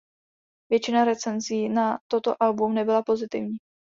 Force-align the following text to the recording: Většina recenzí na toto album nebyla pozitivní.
Většina 0.69 1.03
recenzí 1.05 1.69
na 1.69 1.99
toto 2.11 2.43
album 2.43 2.73
nebyla 2.73 3.01
pozitivní. 3.03 3.57